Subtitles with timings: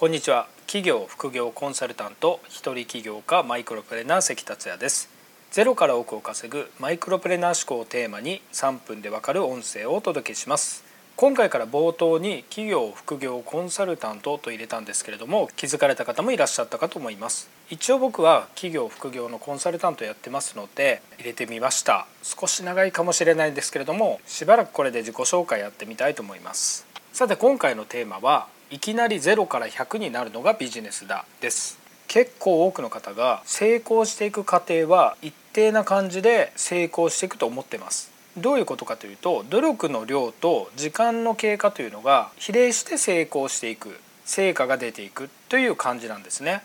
[0.00, 0.46] こんにちは。
[0.66, 5.10] 企業副業コンサルタント一人起業家マイクロプレーナー関達也です。
[5.50, 10.84] ゼロから億を稼ぐマイクロプレナー思考をテーマに3分でわかる音声をお届けします。
[11.16, 17.50] 今回から冒頭に企業副業コンサルタントと入れたんですけれども気づかれた方もいらっしゃったかと思います。
[17.68, 22.06] 一応僕は企業副業のコンサルタントやってますので入れてみました。
[22.22, 26.86] 少し長いかもしれないんですけれどもしばらくこれで自己紹介やってみたいと思います。
[27.12, 31.80] さて今回のテーマはいきなり0から100になるのがビジネスだです。
[32.06, 38.12] 結構多くの方が成功していく過程は一定な感じで成功していくと思ってます。
[38.36, 46.62] どういうことかというと努力の量と時間の経過というのが比例して成功していく成果が出ていくという感じなんですね。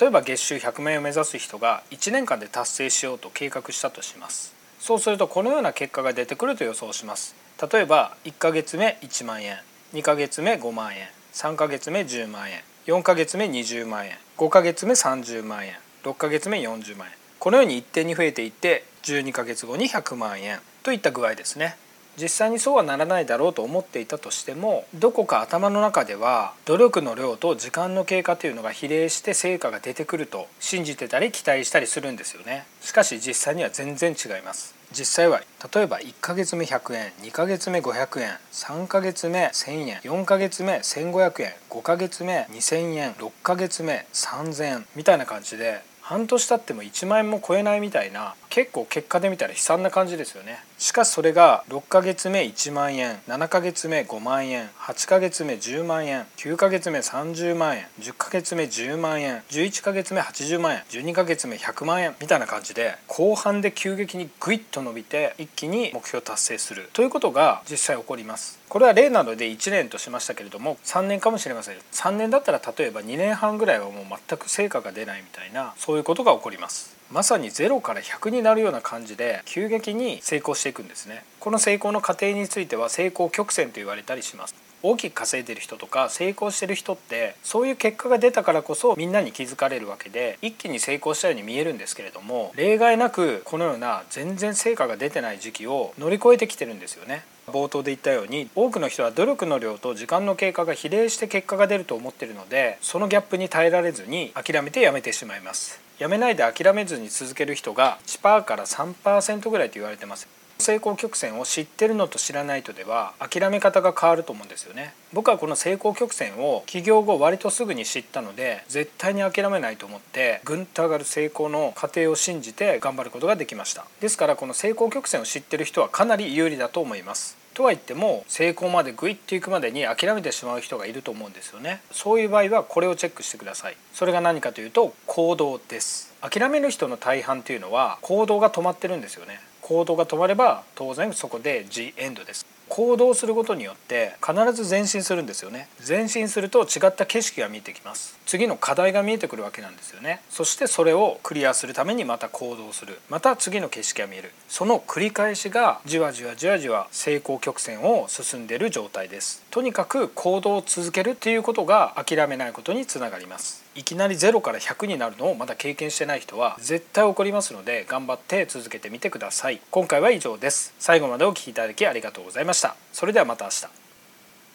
[0.00, 4.54] 例えば月収100万円を目指す人が1年間で達成しようと計画したとします。
[4.78, 7.34] そうするとこのような結果が出てくると予想します。
[7.72, 9.58] 例えば1ヶ月目1万円
[9.92, 11.08] 2ヶ月目5万円
[11.38, 17.14] 3ヶ月目10万円4ヶ月目20万円5ヶ月目30万円6ヶ月目40万円。
[17.38, 21.76] このように一定に増えていって12ヶ月後に100万円といった具合ですね。
[22.20, 32.66] 実際にそうはならないだろうと思っていたとしてもどこか頭の中では努力の量と時間の経過というのが比例して成果が出てくると信じてたり期待したりするんですよね。
[32.80, 34.77] しかし実際には全然違います。
[34.90, 35.40] 実際は
[35.74, 50.64] 例えば1ヶ月目100円2ヶ月目500円3ヶ月目1000円4ヶ月目1500円5ヶ月目2000円6ヶ月目3000円みたいな感じで半年経っても1万円も超えないみたいな結構結果で見たら悲惨な感じですよね。
[50.78, 66.88] しかしそれが6ヶ月目1万円7ヶ月目5万円8ヶ月目10万円9ヶ月目30万円10ヶ月目10万円11ヶ月目80万円12ヶ月目100万円みたいな感じで後半で急激にグイッと伸びて一気に目標達成する。
[66.94, 68.58] ということが実際起こります。
[68.70, 71.76] これは例なので1年としましたけれども3年かもしれません。
[71.92, 76.96] 3年だったら例えば2年半ぐらいはもう全く成果が出ないみたいなそういうことが起こります。
[77.10, 81.24] まさに0から100になるような感じで急激に成功していくんですね。
[81.40, 84.54] この成功の過程については成功曲線と言われたりします。
[84.82, 97.24] 大きく稼いでる人とか成功してる人ってそういう結果が出たからこそみんなに気づかれるわけで一気に成功したように見えるんですけれども例外なくこのような全然成果が出てない時期を乗り越えてきてるんですよね。
[97.48, 105.80] 冒頭で言ったように多くの人は努力の量と時間の経過が比例して結果が出ると思ってるのでそのギャップに耐えられずに諦めてやめてしまいます。
[105.98, 110.28] やめないで諦めずに続ける人が1%から3%ぐらいと言われてます。
[110.68, 114.92] 成功曲線を知ってるのと知らないとでは諦め方が変わると思うんですよね。
[115.14, 123.86] 僕はこの成功曲線を起業後割とすぐに知ったので絶対に諦めないと思ってぐんと上がる成功の過程を信じて頑張ることができました。
[124.00, 127.38] ですからこの成功曲線を知ってる人はかなり有利だと思います。
[127.54, 131.80] とは言っても成功までグイッといくまでに諦めてしまう人がいると思うんですよね。
[131.92, 133.76] そういう場合はこれをチェックしてください。
[133.94, 136.12] それが何かというと行動です。
[136.20, 139.40] 諦める人の大半というのは行動が止まってるんですよね。
[139.68, 142.46] 行動が止まれば当然そこで G エンドです。
[142.70, 145.68] 行動することによって必ず前進するんですよね。
[145.86, 148.18] 前進すると違った景色が見えてきます。
[148.24, 150.22] 次の課題が見えてくるわけなんですよね。
[150.30, 152.98] そしてそれをクリアするためにまた行動する。
[153.10, 154.32] また次の景色が見える。
[154.48, 159.44] その繰り返しがじわじわじわじわ成功曲線を進んでいる状態です。
[159.50, 163.67] とにかく行動を続けるっていうことが諦めないことにつながります。
[163.78, 169.60] いきなり0から100になるのをまだ経験してない人は絶対起こりますので頑張って続けてみてください。
[169.70, 170.74] 今回は以上です。
[170.80, 172.74] 最後までお聴きいただきありがとうございました。
[172.92, 173.87] それではまた明日。